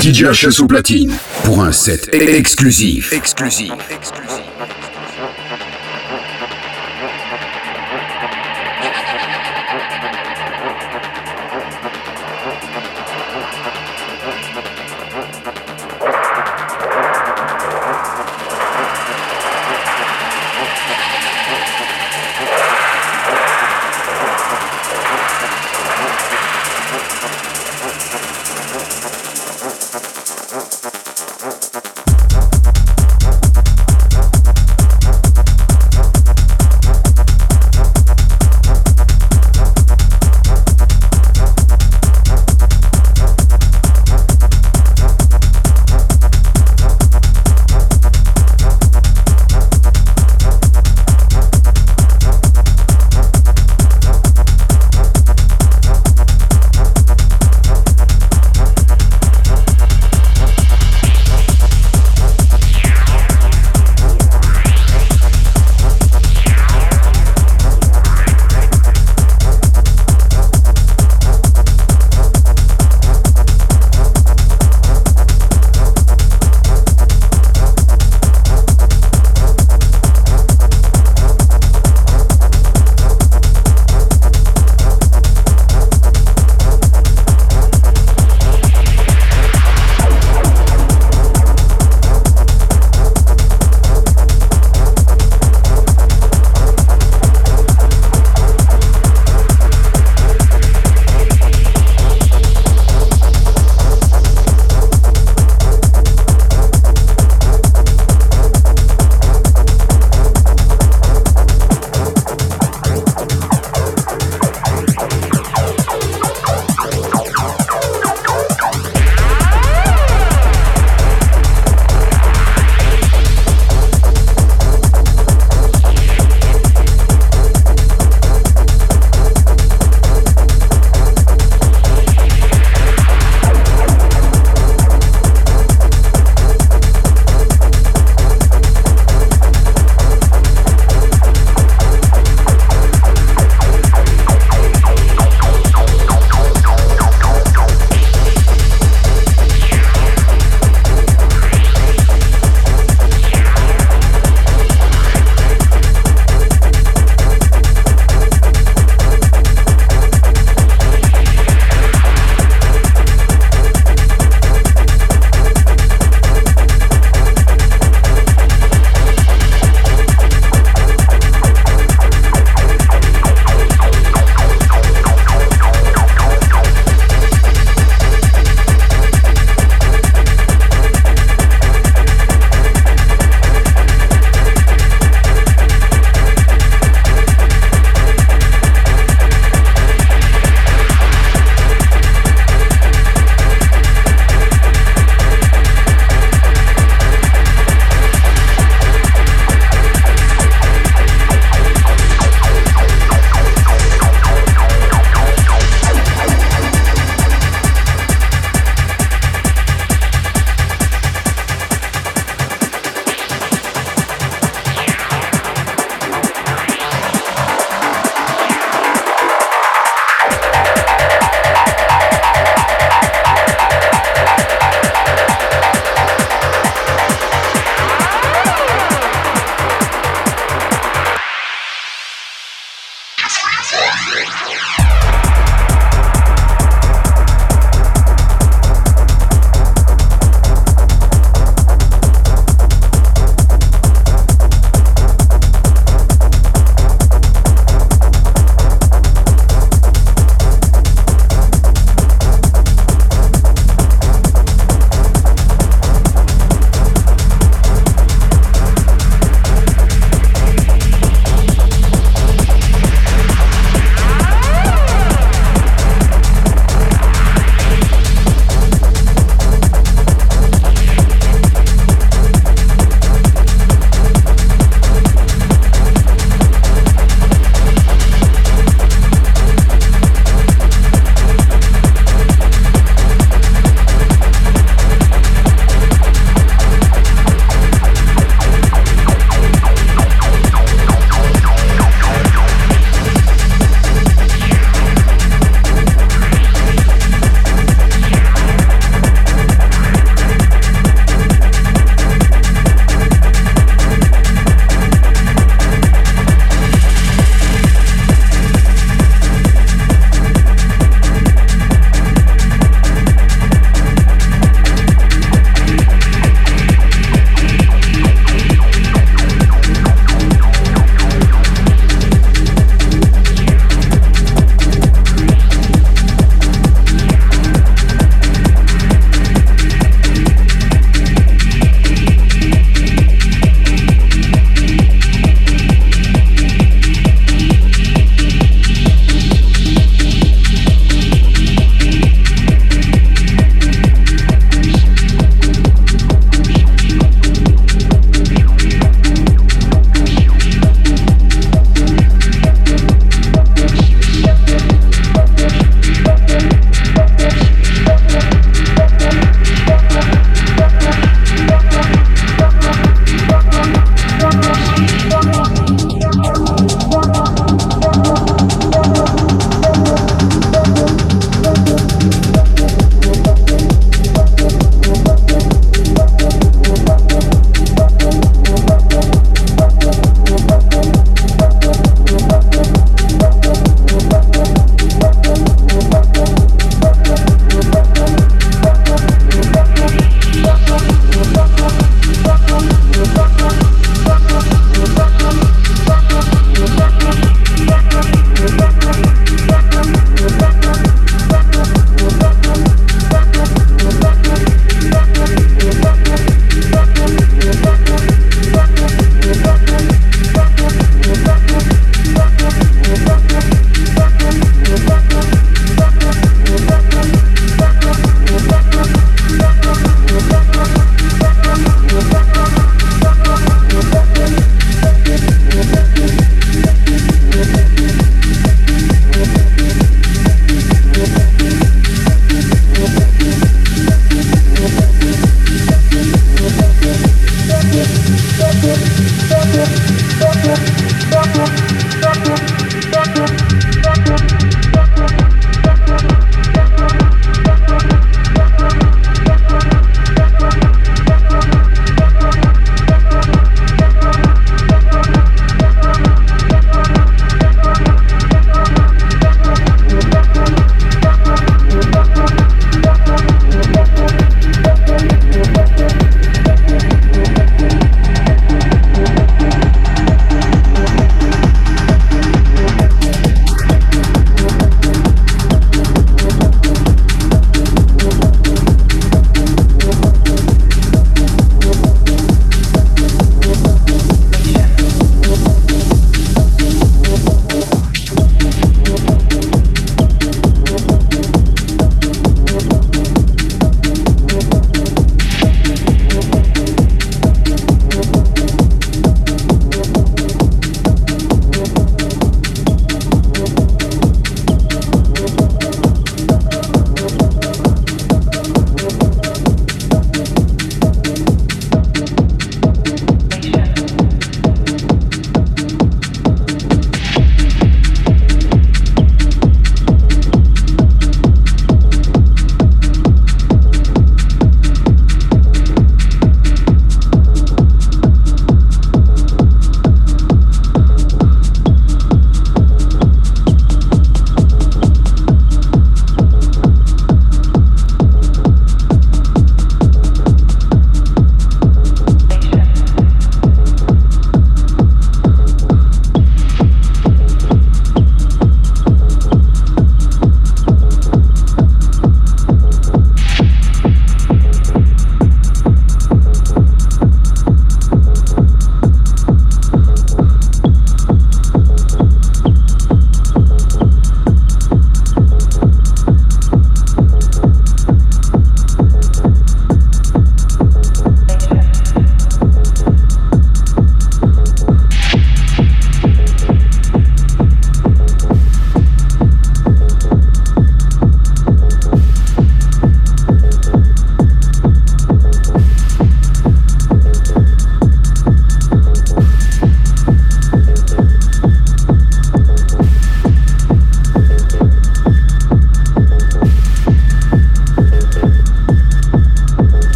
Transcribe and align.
DJ 0.00 0.24
HS 0.24 0.60
au 0.60 0.66
platine 0.66 1.12
pour 1.44 1.62
un 1.62 1.72
set 1.72 2.08
exclusif. 2.12 3.12
Exclusif. 3.12 3.72
Exclusif. 3.90 4.43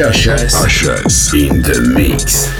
Just 0.00 1.34
in 1.34 1.60
the 1.60 1.92
mix. 1.94 2.59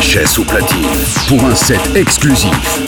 VHS 0.00 0.38
ou 0.38 0.44
platine 0.44 0.86
pour 1.28 1.44
un 1.44 1.54
set 1.54 1.78
exclusif. 1.94 2.79